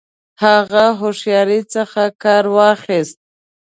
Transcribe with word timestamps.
هغه 0.43 0.85
هوښیاري 0.99 1.61
څخه 1.73 2.03
کار 2.23 2.45
واخیست. 2.55 3.17